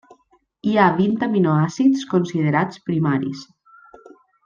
Hi 0.69 0.71
ha 0.77 0.87
vint 1.01 1.25
aminoàcids 1.27 2.07
considerats 2.17 2.83
primaris. 2.91 3.45